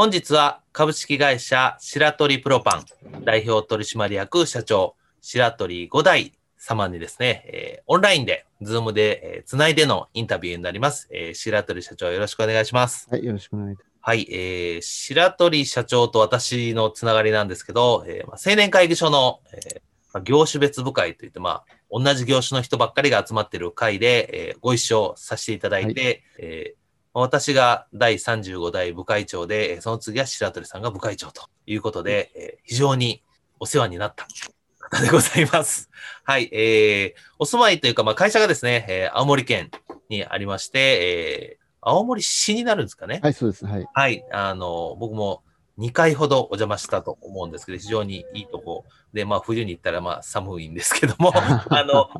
[0.00, 11.06] 本日は株式会社白鳥プロパン代表取締役社長白鳥五代様にですね、えー、オンラインで、ズームで、えー、つないでのインタビューになります。
[11.12, 13.08] えー、白鳥社長よろしくお願いします。
[13.10, 13.88] はい、よろしくお願いします。
[14.00, 19.80] はい、えー、白鳥社長と私のつながりなんですけど、えーまあ、青年会議所の、えー
[20.14, 26.79] まあ、業種別部会といって、まあ、同じ業種の人ばっかりが集まっている会で、えー、ご一緒させていただいて、はい、えー
[27.12, 33.22] 私が第35代部会長で、その次は白鳥さんが部会長ということで、え非常に
[33.58, 34.26] お世話になった
[34.90, 35.90] 方でございます。
[36.24, 39.70] はい、えー、お住まいというか、まあ、会社がですね、えー、青森県
[40.08, 43.20] にありまして、えー、青森市になるんですかね？
[43.22, 43.66] はい、そうです。
[43.66, 43.88] はい。
[43.92, 45.42] はい、あの、僕も
[45.78, 52.10] 2回ほどお邪魔したと思うんですけど、非常にいいとこで、まあ、冬に行ったらまあ寒いんですけども、 あの、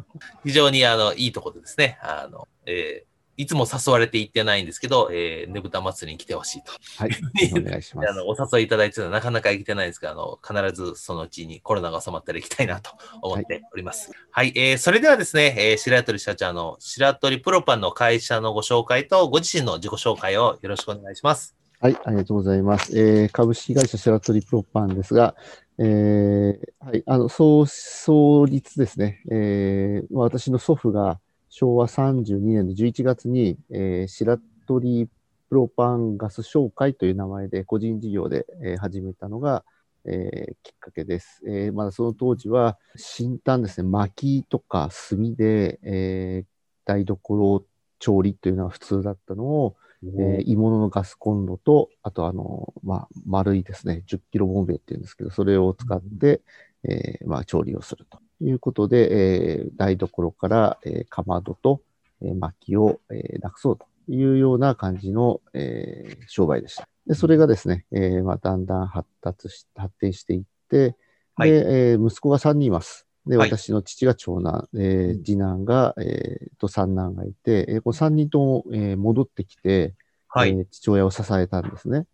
[0.44, 3.09] 非常にあの、いいとこでですね、あの、えー、
[3.40, 6.72] いつも誘われて行ってないんですけど、えー、ねぶた祭りに来てほしいと。
[6.98, 7.10] はい。
[7.52, 8.08] お願いします。
[8.10, 12.90] あのお誘いいただいてるのはなかなか行けてないですが、あの、必ずそのうちにコロナが収まったら行きたいなと
[13.22, 14.10] 思っております。
[14.30, 21.56] はい、はい、えー、それではですね、えー、白鳥社長の白鳥プロパンの会社のご紹介と、ご自身の自己紹介をよろしくお願いします。
[21.80, 22.98] はい、ありがとうございます。
[22.98, 25.34] えー、株式会社白鳥プロパンですが、
[25.78, 29.22] えー、はい、あの、創、創立ですね。
[29.30, 31.20] えー、私の祖父が、
[31.50, 35.08] 昭和32年の11月に、えー、白鳥
[35.48, 39.64] プロパンガス商会という名前で個人事業で、えー、始めたのが、
[40.04, 41.42] えー、きっかけです。
[41.46, 46.46] えー、まだその当時は新炭ですね、薪とか炭で、えー、
[46.84, 47.66] 台所
[47.98, 56.42] 調理というのは普通だったのを、えー、鋳物のガスコンロと、あとあの、まあ、丸いですね、10キロボンベっていうんですけど、それを使って、
[56.84, 58.20] えー、まあ、調理をすると。
[58.40, 61.82] いうことで、えー、台所から、えー、かまどと、
[62.22, 66.88] えー、薪を、えー、なくそうというような感じの、えー、商売でした。
[67.06, 70.96] で、それがですね、えーまあ、だんだん発達し、発展していって、
[71.34, 73.06] はい、で、えー、息子が3人います。
[73.26, 79.94] で、私の父が長男、えー、次男が、えー、と三男がいて、えー、この3人とも、えー、戻ってきて、
[80.28, 82.06] はい、えー、父親を支えたんですね。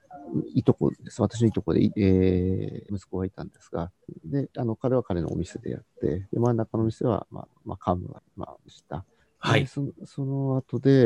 [0.53, 1.21] いとこです。
[1.21, 3.91] 私のいとこで、いえー息子がいたんですが、
[4.25, 9.03] で、あの、彼は彼のお店でやって、で、真ん中の店は、まあ、まあ、幹部が、まあ、した。
[9.39, 9.61] はい。
[9.61, 11.03] でそのその後で、え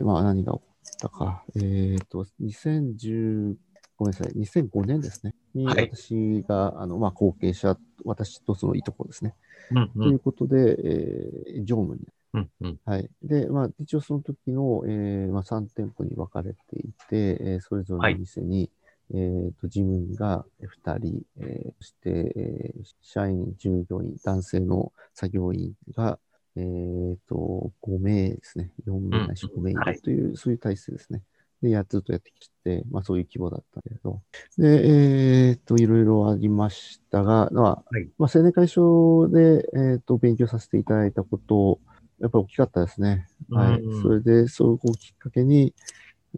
[0.00, 0.64] ーまあ、何が起こ
[1.08, 3.56] ったか、えっ、と、2010、
[3.96, 5.34] ごめんなさい、2005年ですね。
[5.54, 9.34] に、はい私が、あの、まあ、後継者、私とそのいとこですね。
[9.70, 12.06] うん、ということで、えー常務に。
[12.34, 12.80] うん、うん。
[12.84, 13.10] はい。
[13.22, 18.70] で、まあ、一応その時の、えーまあ、3店舗に分かれていて、えーそれぞれの店に、
[19.14, 20.46] えーと、事務員が
[20.84, 26.18] 2人、えーそして、えー社員、従業員、男性の作業員が、
[26.56, 28.72] えーと、5名ですね。
[28.86, 31.22] 4名ないし5名という、そういう体制ですね。
[31.62, 34.20] で、やっずっとやってきて、まあそういう規模だったけれど。
[34.58, 41.78] で、えっ、と、いろいろありましたが、まあ、はいまあ、青年会所で、えっ、と、勉強させていただいたこと、
[42.20, 43.28] やっぱり大きかったですね。
[43.50, 43.80] はい。
[43.80, 45.74] うんそれで、それをきっかけに、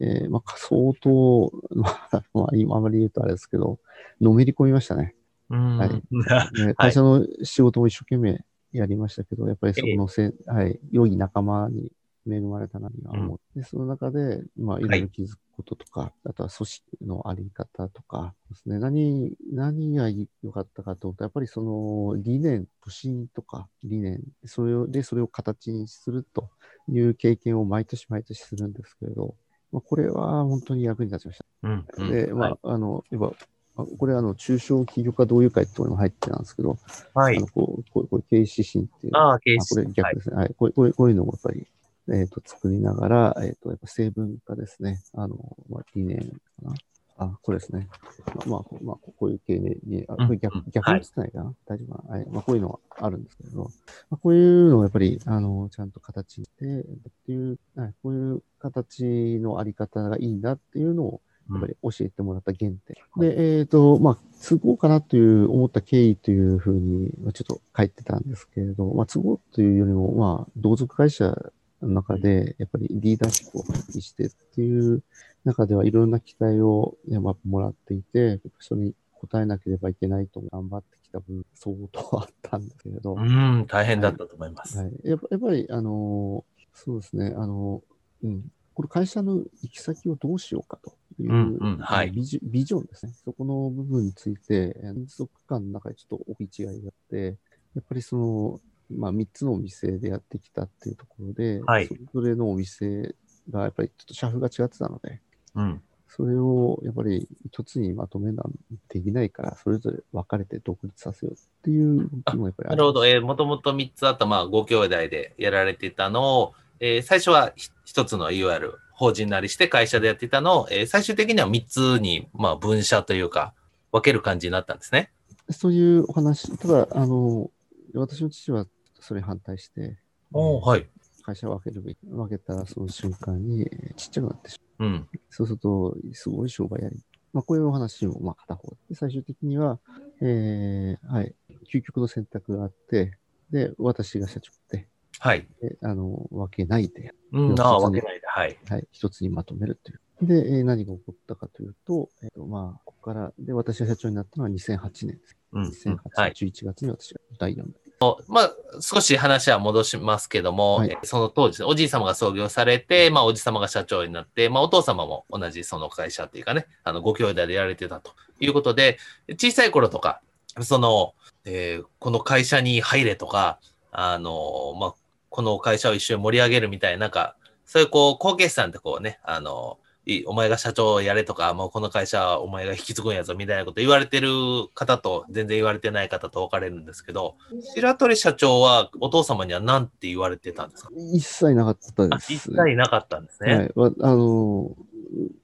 [0.00, 3.78] えーまあ、相当、 まあ、まあ、今あまり言うとあれですけど、
[4.20, 5.14] のめり込みましたね。
[5.50, 5.78] うん。
[5.78, 5.90] はい
[6.66, 11.92] ね会社の仕事も一生懸命やりましたけど、やっぱりそこのせ、はい、良い仲間に
[12.28, 14.88] 恵まれたなとは思って、その中で、まあ、い。
[14.88, 26.50] ろいろ気づくこととか、あとは組織のあり方とかですね、何、何が良かったかと思うと、やっぱりその理念、都心とか理念、それを、で、それを形にすると
[26.88, 29.36] いう経験を毎年毎年するんですけれど、
[29.70, 31.44] まあ、これは本当に役に立ちました。
[31.62, 31.86] うん。
[31.98, 32.10] うん。
[32.10, 32.58] で、まあ、はい。
[32.64, 33.30] あの、やっぱ、あ
[33.74, 36.78] これはあの、中小企業家同友会っていうのも入ってたんですけど、
[37.14, 37.46] はいあの。
[37.48, 39.86] こうこうこういう経営指針っていう、ああ、ケーあこれ。
[39.92, 40.36] 逆ですね。
[40.36, 40.54] はい。
[40.56, 41.66] こうこういうこういうのもやっぱり、
[42.12, 45.02] えっ、と、作りながら、えっ、と、やっぱ成分化ですね。
[45.14, 46.28] あの、まあ、理念か
[46.62, 46.74] な。
[47.16, 47.88] あ、これですね。
[48.34, 52.26] まあ、まあ、まあ、こういう経営に、あ、これ逆、逆につないかな、大丈夫かなはい。
[52.28, 53.68] まあ、こういうのはあるんですけれど、ま
[54.12, 56.84] あ、こういうのをやっぱり、あの、ちゃんと形にして、っ
[57.26, 61.20] ていう、はい、こういう形のあり方がいいなっていうのを、
[61.50, 62.96] やっぱり教えてもらった原点。
[63.18, 71.36] で、えっ、と、まあ、都合かなという思った経緯というふうに、まあちょっと書いてたんですけれど、まあ、都合というよりも、まあ、同族会社
[71.82, 75.02] の中で、やっぱりリーダーシップを発揮してっていう
[75.44, 84.78] 中ではいろんな期待を、ねまあ、もらっていて、それに応えなければいけないと頑張ってきた分、相当あったんですけれど、うん、大変だったと思います。
[84.78, 87.82] はい、やっぱやっぱり、あのそうですね、あの
[88.22, 88.44] うん、
[88.74, 93.12] これ会社の行き先をどうしようかという、うんうんはいビジビジョンですね。
[93.24, 97.36] そこの部分について、えー民族間の中でちょっと大きい違いがあって、
[97.74, 103.14] やっぱりその、まあ、3つのお店でやってきたっていうところで、はいそれぞれのお店
[103.50, 105.20] がやっぱりちょっと社風が違ってたので、
[105.54, 105.82] うん。
[106.16, 108.52] それをやっぱり一つにまとめなん
[108.88, 113.04] できないから、それぞれ分かれて独立させようっていう動きもやっぱりなるほど。
[113.04, 123.54] えー、もともと3つあった、まあ、ご兄弟でやられていたのを、えー最初はひ一つのいわゆる法人なりして会社でやっていたのを、えー最終的には3つに、まあ、分社というか、
[123.92, 125.10] 分ける感じになったんですね。
[125.50, 127.50] そういうお話、ただ、あの、
[127.94, 128.66] 私の父は
[129.00, 129.98] それに反対して、
[130.32, 130.86] おーはい。
[131.22, 134.94] 会社を分けるべき、分けたその瞬間にえーちっちゃくなってしまうん。
[135.12, 135.18] う。
[135.28, 136.96] そうすると、すごい商売やり。
[137.32, 139.80] まあ、こういうお話も、まあ、片方で、最終的には、
[140.20, 141.34] えーはい、
[141.72, 143.18] 究極の選択があって、
[143.50, 144.86] で、私が社長で、
[145.18, 145.46] はい。
[145.60, 148.23] であの、分けないで、うん、でああ、分けないで。
[148.34, 148.58] はい。
[148.68, 150.26] はい、一つにまとめるという。
[150.26, 155.36] で、えー何が起こったかというと、えっ、と、まあ、ここから、で、私が社長になったのは2008年です。
[155.52, 155.68] うん。
[155.68, 156.32] 2008はい。
[156.34, 158.16] 年11月に私が第4代。
[158.26, 168.10] まあ、少し話は戻しますけども、はいえその当時、おじい様が創業されて、まあ、おじ様が社長になって、まあ、お父様も同じその会社っていうかね、あの、ご兄弟でやられてたと
[168.40, 168.98] いうことで、
[169.28, 170.20] 小さい頃とか、
[170.60, 171.14] その、
[171.44, 173.60] えーこの会社に入れとか、
[173.92, 174.94] あの、まあ、
[175.30, 184.28] この会社を一緒に盛り上げるみたいな、なんか、そういうこう、後継者さんってこうね、あの、いいお前が社長をやれとか、もうこの会社はお前が引き継ぐんやぞみたいなこと言われてる
[184.74, 187.36] 方と全然言われてない方と分かれるんですけど、
[187.74, 190.90] 白鳥社長はお父様には何て言われてたんですか？
[191.14, 192.32] 一切なかったあです。
[192.34, 193.54] 一切なかったんですね。
[193.54, 193.72] はい。
[193.76, 194.76] わあの、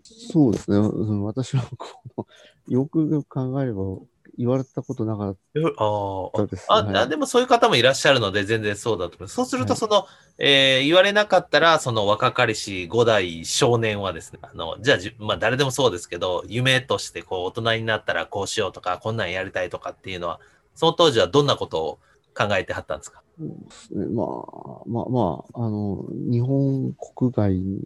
[0.03, 0.77] そうですね。
[0.77, 1.87] うん私はこ
[2.19, 2.27] の、
[2.69, 3.83] よく考えれば
[4.41, 6.47] 言われたことなかった。
[6.47, 6.97] です、あ、はい。
[6.97, 9.35] あでもそういう方もいらっしゃるので、全然そうだと思います。
[9.35, 9.79] そうすると、はい。
[9.79, 10.07] その、
[10.39, 20.41] えー言われなかったら、その若かりし五代少年はですね、あの、じゃあじ、まあ誰でもそうですけど、夢としてこう大人になったらこうしようとか、こんなんやりたいとかっていうのは、
[20.75, 21.99] その当時はどんなことを
[22.35, 23.23] 考えてはったんですか？
[23.41, 27.81] まあ、まあ、まあ、あの、日本国外に、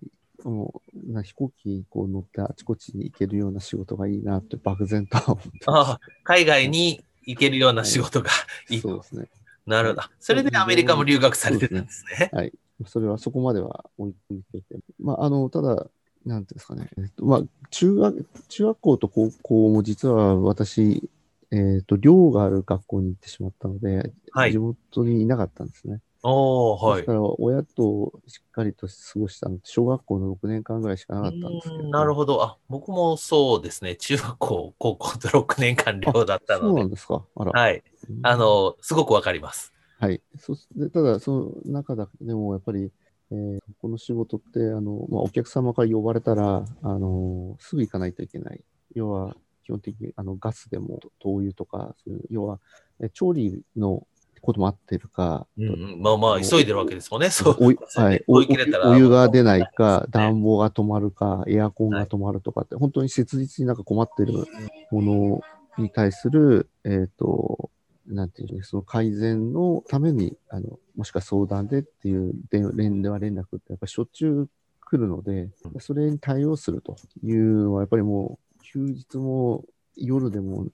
[0.44, 8.30] もうな飛行機こう乗ってあちこちに行けるような仕事がいいなって漠然とは思ってまああ海外に行けるような仕事が
[8.68, 8.88] いいと。
[8.88, 9.28] そうですね。
[9.66, 10.02] なるほど。
[10.20, 12.30] それでアメリカも留学されてたんですね。
[12.32, 12.52] はい。
[12.86, 14.76] それはそこまでは置いていて。
[15.00, 15.86] まあ、あの、ただ、
[16.26, 16.90] なんていうんですかね。
[16.98, 21.08] えっと、まあ、中学、中学校と高校も実は私、
[21.50, 26.00] えっと、寮がある学校に行ってしまったので、はい地元にいなかったんですね。
[26.24, 27.12] おー、はいですか。
[27.12, 32.42] ら、親としっかりと過ごしたのって、小学校の6年間ぐらいしかなかったんですけど、うーんなるほど。
[32.42, 33.96] あ、僕もそうですね。
[33.96, 36.90] 中学校、高校と6年間寮だったのでそうなん。
[36.90, 37.24] ですか。
[37.36, 37.52] あら。
[37.52, 37.82] はい。
[38.08, 39.72] うんあ、の、すごくわかります。
[39.98, 40.20] はい。
[40.38, 41.32] そでただ、そ
[41.64, 42.90] の中だでも、やっぱり、
[43.30, 48.60] えーこの仕事って、あの、まあ、お客様から呼ばれたら、あの、すぐ行かないといけない。
[48.94, 52.60] 要は、基本的に、あの、ガスでも、灯油とか、そういう要は、
[53.00, 54.06] え調理の
[54.44, 57.30] こともあってるか、うんうん、まあまあ、急いでるわけですもんね。
[57.30, 57.76] そう。
[57.96, 60.08] はい、 おお湯が出ないか、 ね。
[60.10, 64.32] 暖房が止まるか、エアコンが止まるとかって、本当に切実になんか困ってる
[64.90, 65.40] もの
[65.78, 67.70] に対する、えっ、と、
[68.06, 74.48] なんていうの、その改善のために、あの、もしくは相談でっていう電連電話連絡ってやっぱりしょっちゅう
[74.80, 79.64] 来るので、それに対応するというのは、やっぱりもう、休日も
[79.96, 80.66] 夜でも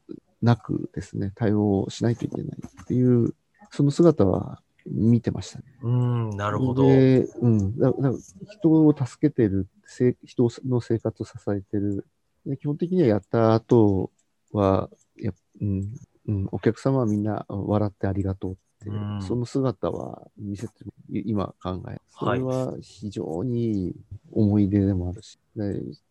[0.42, 3.34] なくですね、対応しないといけないっていう、
[3.70, 5.64] その姿は見てましたね。
[5.82, 6.86] うーん、なるほど。
[6.86, 7.78] で、うん。
[7.78, 8.12] だだ
[8.50, 12.06] 人を助けてる、せ人の生活を支えてる。
[12.46, 14.10] で基本的にはやった後
[14.52, 15.94] は、やうん、
[16.26, 20.72] うん、お客様はみんな笑ってありがとうって、うんその姿は見せて
[21.10, 22.00] 今考え。
[22.08, 23.94] そはいれは非常にいい
[24.32, 25.64] 思い出でもあるし、で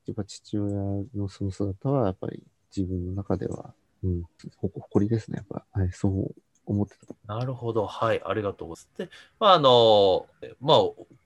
[0.06, 0.76] やっぱ父親
[1.16, 2.44] のその姿はやっぱり
[2.76, 3.74] 自分の中では、
[4.04, 4.24] うん、
[4.58, 5.66] ほ誇りですね、やっぱ。
[5.80, 6.36] はい、そう
[6.70, 7.36] 思ってた。
[7.36, 7.86] なるほど。
[7.86, 8.22] はい。
[8.24, 8.98] ありがとうございます。
[8.98, 9.10] で、
[9.40, 10.28] まあ、あの、
[10.62, 10.78] まあ、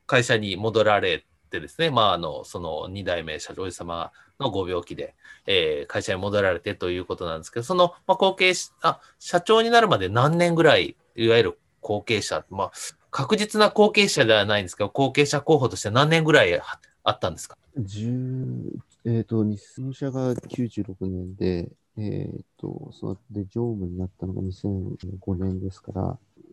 [0.07, 12.71] 会社に戻られてですね、まあ、あの、その2代目社長様のご病気で、えー会社に戻られてということなんですけど、その、まあ、後継し、あ、社長になるまで何年ぐらい、いわゆる後継者、まあ、
[13.11, 18.71] 確実な後継者ではないんですけど、後継者候補として何年ぐらいああったんですか？10
[19.05, 26.01] えっ、と、日入社が96年で、えっ、と、そので、常務になったのが2005年ですから、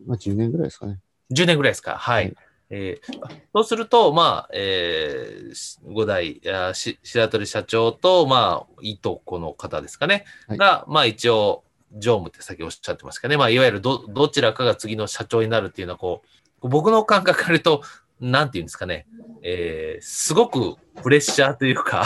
[0.05, 0.99] まあ10年ぐらいですかね。
[1.33, 1.95] 10年ぐらいですか？
[1.97, 2.25] はい。
[2.25, 2.35] はい
[2.73, 10.23] えーあそうすると、まあ、えー、し五代、いやし白鳥社長と、まあ、いとこの方ですかね？
[10.47, 11.63] はいが、まあ、一応、
[11.97, 13.35] 常務って先おっしゃってますかね？
[13.35, 16.21] まあ、いわゆるど、どちらかが次の社長になるっていうのは、こ
[16.61, 17.81] う、僕の感覚から言うと、
[18.21, 19.05] なんていうんですかね？
[19.43, 22.05] えー、すごくプレッシャーというか、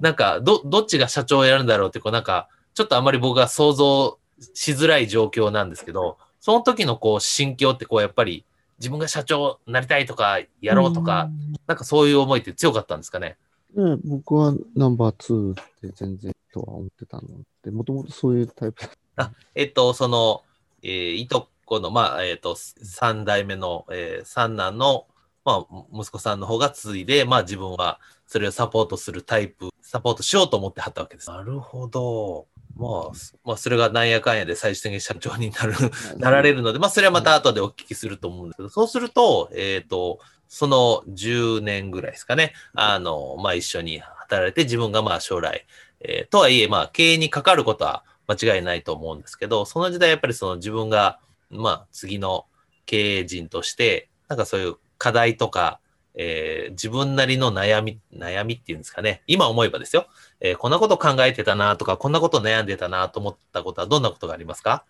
[0.00, 4.18] なんか、ど、どっちが社長をやるんだろうって、こう、なんか、ちょっとあまり僕が想像
[4.54, 8.44] しづらい状況なんですけど、その時のこう、心境って、こう、やっぱり、
[8.78, 11.30] 自分が社長になりたいとか、やろうとか、
[11.66, 13.38] なんかそういう思いって強かったんですかね？
[13.74, 17.22] で僕はナンバー2って全然とは思ってたの
[17.64, 18.84] で、もともとそういうタイプ
[19.16, 20.42] だえっと、その、
[20.82, 25.06] えーいとこの、まあ、えっと、三代目の、えー三男の、
[25.44, 31.30] まあ、息子さんの方が継いで、まあ、自分はそれをサポートするタイプ、サポートしようと思ってはったわけです。
[31.30, 32.46] なるほど。
[32.76, 35.72] まあ、すまあ、それがなんやかんやで最終的に社長になる、
[36.18, 38.26] なられるので、まあ、それはまた後でお聞きすると。
[38.28, 38.48] 思うん。
[38.50, 45.66] ですけど、そうすると、えっ、と、その10年ぐらいですかね、あの、まあ、一緒に働いて、自分がまあ、将来、
[46.00, 51.18] えーとはいえ、まあ、経営にかかることは間違いないと思うんですけど、その時代やっぱりその自分が、
[51.50, 52.46] まあ、次の
[52.84, 55.80] 経営人として、なんかそういう課題とか、
[56.16, 59.22] えー自分なりの悩み、悩みっていうんですかね。
[59.26, 60.06] 今思えばですよ。
[60.40, 64.84] えーこんなこと考えてたなとか、こんなこと悩んでたなと思ったことはどんなことがありますか？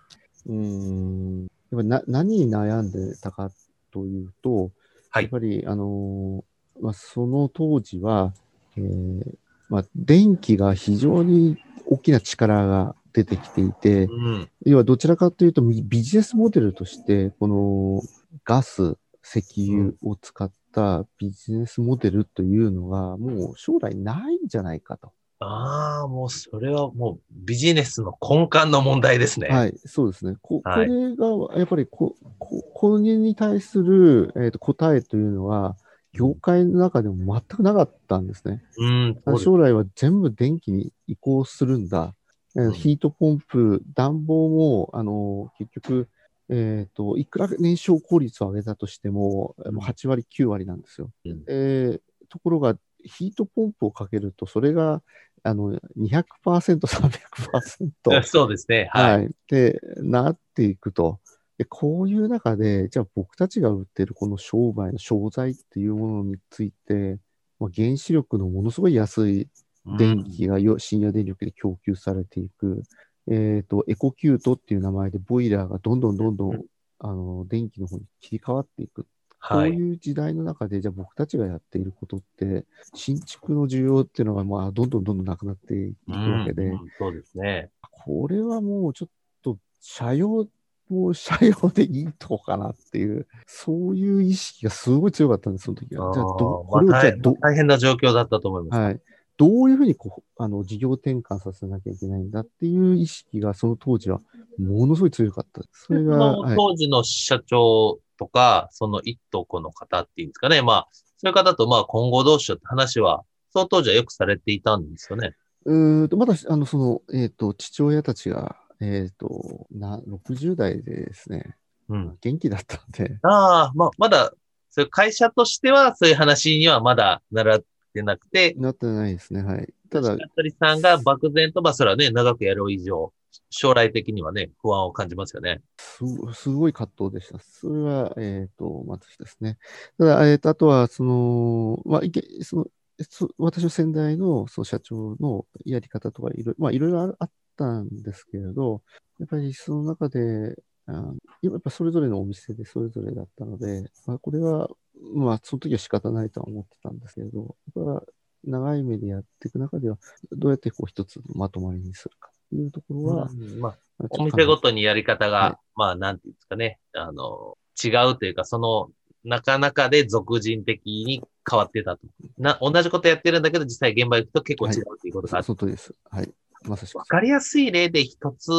[0.46, 1.42] うーん。
[1.42, 3.50] やっぱな何に悩んでたか
[3.90, 4.70] というと、
[5.10, 8.32] はいやっぱり、あのーまあ、その当時は、
[8.76, 9.22] えー
[9.68, 11.56] まあ、電気が非常に
[11.86, 14.48] 大きな力が出てきていて、うん。
[14.64, 18.02] 要はどちらかというとビビジネスモデルとして、この
[18.44, 18.96] ガス、
[19.34, 25.12] 石油を使ったビジネスモデルというのがもう将来ないんじゃないかと。
[25.38, 29.48] ああ、もうそれはもうビジネスの根幹の問題ですね。
[29.48, 30.36] はい、そうですね。
[30.40, 31.26] ここはいれが、
[31.58, 35.76] やっぱりこ、ここれに対する、えーと答えというのは、
[36.14, 38.62] 業界の中でも全くなかったんですね。
[38.78, 39.38] うん。
[39.38, 42.14] 将来は全部電気に移行するんだ。
[42.56, 46.08] えーうんヒートポンプ、暖房も、あの結局、
[46.48, 51.10] えっ、と、いくら燃焼効率を上げたとしても、んもう8割、9割なんですよ。
[51.24, 55.02] うんえーところが、ヒートポンプをかけると、それが、
[55.42, 58.22] あの、200%、300%。
[58.24, 58.88] そうですね。
[58.90, 59.18] はい。
[59.18, 59.30] はい。
[59.48, 61.20] で、なっていくと。
[61.58, 67.18] で、こういう中で、じゃあ僕たちが売ってるこの商売の商材っていうものについて、
[67.58, 69.48] まあ、原子力のものすごい安い
[69.96, 72.82] 電気がよ、深夜電力で供給されていく、
[73.28, 76.64] えっ、と、エコキュートっていう名前でボイラーがどんどんどんどん、うん
[76.98, 79.06] あの、電気の方に切り替わっていく。
[79.48, 79.70] こはい。
[79.70, 82.64] ういう時代の中で、じゃあ僕たちがやっていることって、
[82.94, 87.70] 新築の需要っていうのが、まあ、どんどんどんどんなくなっていくわけで、うんそうですね。
[87.90, 89.08] これはもうちょっ
[89.42, 90.48] と、車用、
[90.88, 96.12] もう車用でいいとこかなっていう、そういう意識がすごい強かったんです、その時は。
[96.14, 98.80] じゃあ、ど、あーこれをまあじゃあど、大変な状況だったと思います。
[98.80, 99.00] はい。
[99.36, 104.20] どういうふうにこう、あの、事業転換させなきゃいけないんだっていう意識が、その当時は、
[104.58, 105.84] ものすごい強かったです。
[105.84, 106.56] それが、そのはい。
[106.56, 110.62] 当時の社長とか、その一等子の方っていうんですかね。
[110.62, 115.34] まあ、そういう方とまあ今後どうしようって話は、その当時はよくされていたんですよね。
[115.64, 121.56] うーんと、まだ、あの、その、えっ、と、父親たちが、えっ、と、な、60代でですね、
[121.88, 122.18] うん。
[122.20, 124.32] 元気だったんで、ああ、まあ、まだ、
[124.70, 127.64] そういう会社としてはそういう話にはまだ習
[127.96, 129.72] ってなくて、なってないですね、はい。
[129.90, 133.12] ただ、白鳥さんが漠然と、まあ、それはね、長くやる以上、
[133.50, 135.62] 将来的にはね、不安を感じますよね。
[135.78, 137.38] すすごい葛藤でした。
[137.38, 139.58] それは、えっ、と、まずですね。
[139.98, 142.66] ただ、えっ、と、あとは、その、まあ、いけ、その、
[143.08, 148.82] そ私の先代の、その社長のやり方とか、いろいろ、まあ、いろいろあったんですけれど、
[149.18, 150.56] やっぱりその中で、
[150.88, 151.12] あ
[151.42, 154.68] やっぱそれぞれのお店でそれぞれだったので、まあ、これは、
[155.14, 158.06] まあ、その時は仕方ないとは思ってたんですけれど、やっぱ
[158.44, 159.98] 長い目でやっていく中では、
[160.32, 168.90] どうやってこう一つのまとまりにするかというところは、うんまあ、まあお店ごとにやり方が、はいまあ、なんていうんですかね、あの、違うというか、その、
[169.24, 172.06] なかなかで俗人的に変わってたと。
[172.38, 175.94] な、同じことやってるんだけど、実際現場行くと結構違うということがあって、その通りです。
[176.10, 176.32] はい。
[176.62, 177.04] まさしくわ。
[177.04, 178.50] かりやすい例で一つ、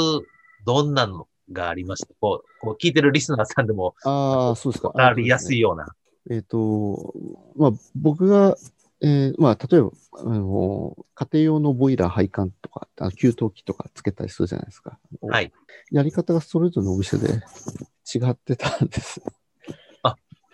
[0.66, 2.14] どんなのがありました？
[2.20, 4.90] こう、こう聞いてるリスナーさんでも、ああ、そうですか。
[4.90, 5.60] わかりやすいい。
[5.62, 5.88] ような。
[6.30, 7.14] えっ、と、
[7.56, 8.56] まあ、僕が、
[9.02, 15.00] えーまあ、例えば、あの、家庭用のボイラー配管とか、あの給湯器とかつけたりするじゃないですか。
[15.22, 15.52] はい。
[15.92, 17.28] やり方がそれぞれのお店で
[18.14, 19.22] 違ってたんです。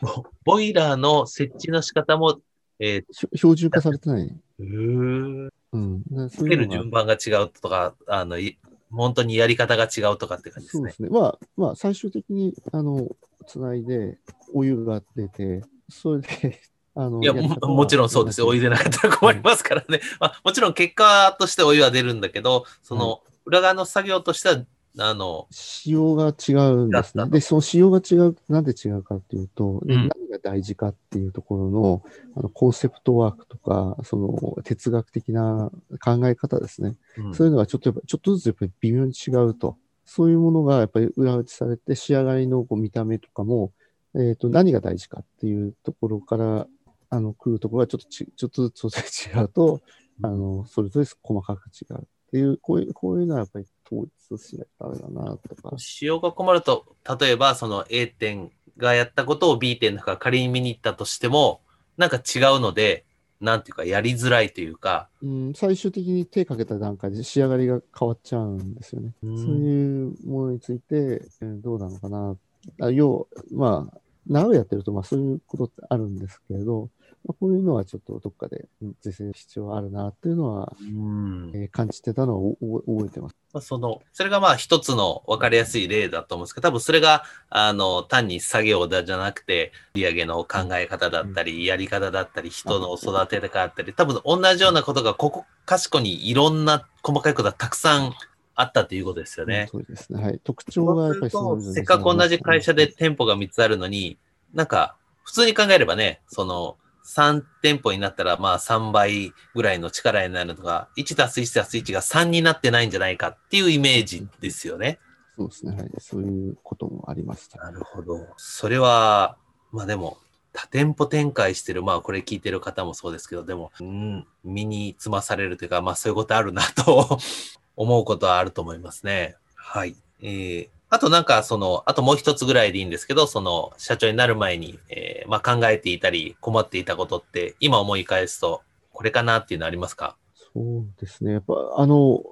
[0.01, 2.41] ボボイラーの設置の仕方も、
[2.79, 4.41] えー標準化されてない。
[4.59, 6.03] うーうん。
[6.29, 8.59] つける順番が違うとか、あの、い
[8.91, 10.91] 本当にやり方が違うとかって感じですねそうで。
[10.93, 11.09] すね。
[11.09, 13.07] まあ、まあ、最終的に、あの、
[13.43, 14.17] つないで、
[14.53, 16.59] お湯が出て、それで、
[16.95, 18.47] あの、いや、ももちろんそうですよ。
[18.47, 19.99] お湯でなかったら困りますからね。
[20.19, 24.63] まあ、もちろん結果としてお湯は出るんだけど、その、裏側の作業としては、
[24.99, 27.27] あの、仕様が違うんですね。
[27.29, 32.03] で、その仕様が違う、なんで違うかっていうと、でうん何が大事かっていうところの、
[32.35, 36.95] あのコンセプトワークとか、その哲学的な考え方ですね。
[37.17, 39.77] うんそういうのがちょっとやっぱ、ちょっとずつやっぱり微妙に違うと。
[40.05, 43.71] そういうものがやっぱり裏打ちされて、仕上がりのこう見た目とかも、
[44.15, 46.67] えっ、と、何が大事かっていうところから、
[47.09, 49.81] あの、来るところがちょっとち、ちょっとずつ違うと、
[50.21, 51.99] あの、それぞれ細かく違うっ
[52.31, 55.73] ていう、こういう、こういうのはやっぱり統一しないとダメだな、とか。
[55.77, 61.61] 使用が困ると、例えば、その A 店がやったことを B 店の人が仮に見に行ったとしても、
[61.97, 63.05] なんか違うので、
[63.41, 69.13] なんていうか、やりづらいというか、うん、最終的に手かけた段階で仕上がりが変わっちゃうんですよね。
[69.23, 72.37] うんそういうものについて、えーどうなのかな。
[72.81, 76.89] あ要まあ、長くやってると、まあそういうことってあるんですけれど、
[77.25, 83.35] まあ、こういうのはちょっとどっかでうん是正必要あるなっていうのは、うんえー感じてたのをおお覚えてます。
[83.53, 98.13] まあ、その、それがまあ一つの分かりやすい例だと思うんですけど、多分それが、あの、単に作業だじゃなくて、売り上げの考え方だったり、やり方だったり、人の育て方だったり、多分同じようなことが、ここ、かしこにいろんな細かいことがたくさん
[98.55, 99.67] あったということですよね。
[99.71, 100.23] そうですね。
[100.23, 100.39] はい。
[100.43, 104.17] 特徴がやっぱりそうするとそれぞれせっかく同じ会社で店舗が3つあるのに、
[104.53, 114.99] なんか、普通に考えればね、その、3店舗になったら、まあ3倍ぐらいの力になるのが、1たす1たす1が3になってないんじゃないかっていうイメージですよね。
[115.35, 115.75] そうですね。
[115.75, 115.91] はい。
[115.99, 117.59] そういうこともありました。
[117.59, 118.27] なるほど。
[118.37, 119.37] それは、
[119.71, 120.17] まあでも、
[120.53, 127.19] 多店舗展開してる、まあこれ聞いてる方もそうですけど、でも、うん、身につまされるというか、まあそういうことあるなと
[127.75, 129.35] 思うことはあると思いますね。
[129.55, 129.95] はい。
[130.21, 140.15] えー、あとなんか、その、あともう一つぐらいでいいんですけど、その、社長になる前に、えー、まあ考えていたり、困っていたことって、今思い返すと、これかなっていうのありますか？
[140.53, 141.31] そうですね。
[141.33, 142.23] やっぱ、あの、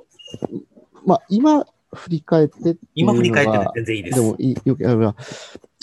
[1.08, 4.22] まあ、今、振り返って今振り返って全然いいです。
[4.22, 5.16] でもいい、よくやるな。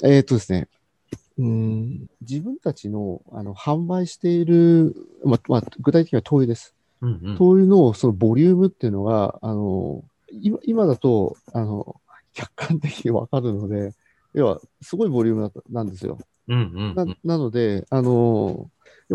[0.04, 0.68] えっ、ー、とですね。
[1.36, 6.74] うん、自分たちのあの販売している、まあ、まあ、具体的には灯油です。
[7.00, 12.00] うんうん、灯油のそのボリュームっていうのが、あの、今今だと、あの、
[12.38, 13.92] 客観的にわかるので、
[14.32, 16.18] 要は、すごいボリュームなんですよ。
[16.46, 18.70] うんうんうん、ななので、あの、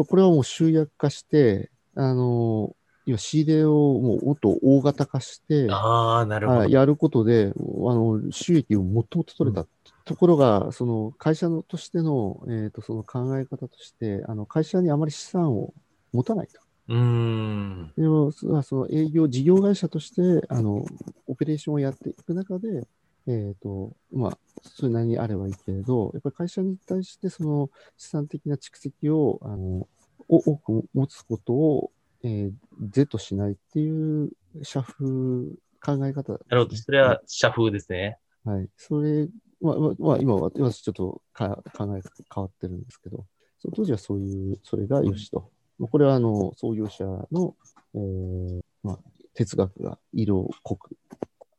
[0.07, 9.67] これはもう集約化して、あの、要仕入れをもうもっと大型化して、あなるほどやることで、あの収益をもっともっと取れた、うん、
[10.05, 15.73] ところが、その会社のとしての、えーと、その考え方として、あの会社にあまり資産を
[16.13, 16.59] 持たないと。
[16.89, 20.85] うんでもその営業、事業会社としてあの
[21.27, 22.87] オペレーションをやっていく中で、
[23.27, 29.87] えっ、ー、と、まあ、それなりにあればいいけれど、やっぱり会社に対してその資産的な蓄積を、あの、
[30.27, 31.91] 多く持つことを、
[32.23, 32.51] えー、
[32.89, 34.31] 是としないっていう
[34.63, 35.05] 社風、
[35.81, 36.75] 考え方、ね、なるほど。
[36.75, 38.17] それは社風ですね。
[38.45, 38.69] はい。
[38.77, 39.27] それ、
[39.61, 43.25] まあ、まあ、今は、私ちょっとか考えが変わってるんですけど、
[43.59, 45.49] その当時はそういう、それがよしと。
[45.79, 47.55] うん、これは、あの、創業者の、
[47.95, 48.99] えー、まあ、
[49.33, 50.95] 哲学が色濃く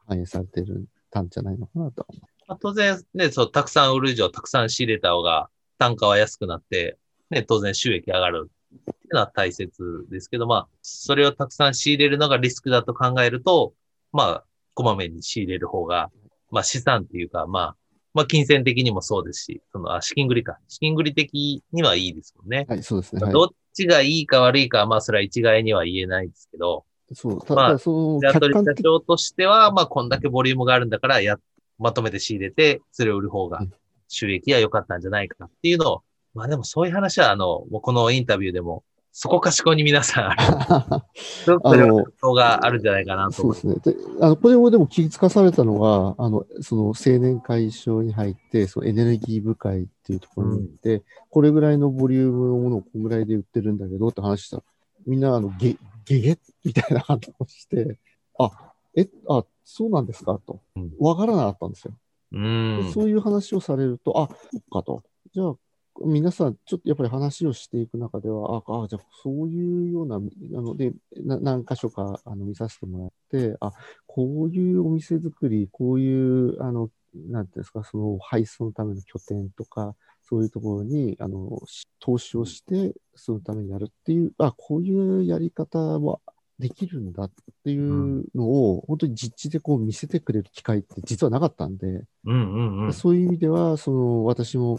[0.06, 2.06] 反映されているたんじゃないのかなと。
[2.48, 5.48] まあ、当然ね、そう、たくさん売る以上、たくさん仕入れた方が
[5.78, 6.98] 単価は安くなって、
[7.30, 13.74] ね、当然収益上がるっていうのは大切ですけど、まあ、それをたくさん仕入れるのがリスクだと考えると、
[14.12, 16.10] まあ、こまめに仕入れる方が、
[16.50, 17.76] まあ資産っていうか、まあ、
[18.12, 20.58] まあ金銭的にもそうですし、その、あ、資金繰りか。
[20.68, 22.66] 資金繰り的にはいいですもんね。
[22.68, 23.32] はい、そうですね。
[23.32, 28.40] どっちがいいか悪いか、まあそれは一概には言えないですけど、そう、ただ、まあ、その、社
[28.82, 31.38] 長としては、まあこんだけボリュームがあるんだから、や、
[31.78, 33.60] まとめて仕入れて、それを売る方が
[34.08, 36.02] 収益は良かったんじゃないかっていうのを、
[36.34, 38.84] まあでもそういう話は、あの、もうこのインタビューでも、
[39.16, 41.02] そこかしこに皆さん ある。
[41.14, 43.94] すごくそがあるんじゃないかなと思そうですね。
[43.94, 54.64] であのこれをでも気づかされたのが、あの、その青年会所に入って、そのエネルギー部会っていうところに行って、うん、これぐらいのボリュームのものをこのぐらいで売ってるんだけどって話した
[55.06, 56.38] みんな、あの、ゲ、ゲゲ？
[56.64, 57.98] みたいな反応して、
[58.38, 60.38] あ、え、あ、そうなんですか？
[60.46, 60.60] と。
[60.98, 61.94] わからなかったんですよ。
[62.32, 65.02] うん、そういう話をされると、あ、そっかと。
[65.32, 65.56] じゃあ、
[66.04, 73.72] 皆さん、ちょっとやっぱり話をしていく中では、あ、あじゃあ、そういうような、なので、な何箇所かあの見させてもらって、あ、
[74.06, 79.94] こういうお店作り、こういう、あの、なんていうんですか、その配送のための拠点とか、
[80.28, 81.60] そういうところに、あの、
[82.00, 86.20] 投資をして、そのためにやるっていう、あ、こういうやり方は
[86.58, 87.30] できるんだっ
[87.64, 94.78] ていうのを、うん、本当に実地でこう見せてくれる機会って実はなかったんで、うんうんうん、そういう意味では、その、私も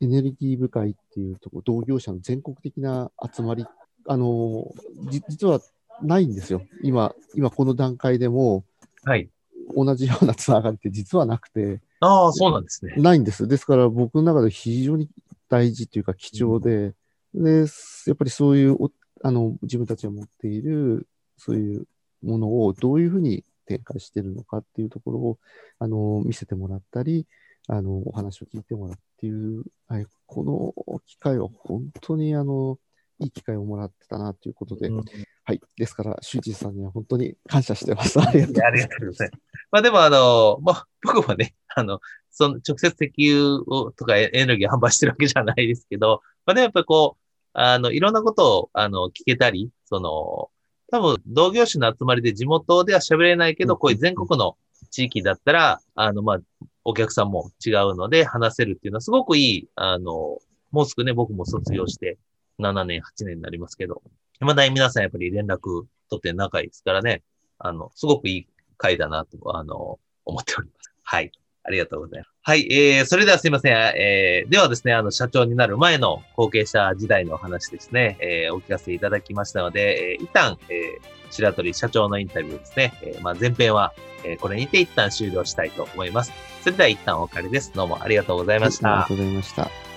[0.00, 3.66] エネルギー部会っていうとこ、同業者の全国的な集まり、
[4.08, 4.72] あの、
[5.28, 5.60] 実は
[6.02, 6.62] ないんですよ。
[6.82, 8.64] 今、今この段階でも、
[9.04, 9.28] はい。
[9.74, 11.80] 同じようなつながりって実はなくて。
[12.00, 12.94] ああ、そうなんですね。
[12.96, 13.48] ないんです。
[13.48, 15.08] ですから僕の中で非常に
[15.48, 16.94] 大事というか貴重で、
[17.34, 17.70] うん、で、
[18.06, 18.76] やっぱりそういう
[19.22, 21.86] あの、自分たちが持っている、そういう
[22.22, 25.38] ものをどういうふうに展開しているのかっていうところを、
[25.78, 27.26] あの、見せてもらったり、
[27.68, 30.44] あの、お話を聞いてもらうっていう、はい、こ
[30.88, 32.78] の機会は本当に、あの、
[33.18, 35.04] いい機会をもらってたなということで、うん、
[35.44, 35.60] はい。
[35.76, 38.20] ですから、修二さんには本当に感謝してます。
[38.20, 38.82] ありがとうございます。
[38.82, 39.42] ありがとうございます。
[39.70, 42.00] まあでも、あの、まあ、僕もね、あの、
[42.30, 47.22] その直接石油をとかエネルギー販売してるわけじゃないですけど、まあでもやっぱりこう、
[47.54, 50.50] あの、いろんなことを、あの、聞けたり、その、
[50.90, 54.56] 多分、同業種の集まりで地元では喋れないけど、こういう全国の
[54.90, 56.38] 地域だったら、あの、まあ、
[56.84, 60.38] お客さんも違うので話せるっていうのはすごくいい、あの、
[60.70, 62.18] もうすぐね、僕も卒業して
[62.58, 64.02] 7年、8年になりますけど、
[64.40, 67.22] まだ皆さんやっぱり連絡取って仲いいですからね、
[67.58, 70.94] あの、すごくいい回だなと、あの、思っております。
[71.02, 71.32] はい。
[71.64, 72.30] ありがとうございます。
[72.42, 73.72] はい、えー、それではすいません。
[73.72, 83.92] えー、ではですね、あの、社長になる前の後継者時代のお話ですね、えー、お聞かせいただきましたので、えー、一旦、えー、白鳥社長のインタビューですね、えー、まあ、前編は、
[84.24, 86.32] えー、これにて一旦終了したいと思います。
[86.62, 87.72] それでは一旦お別れです。
[87.74, 88.92] どうもありがとうございました。
[88.92, 89.95] ありがとうございました。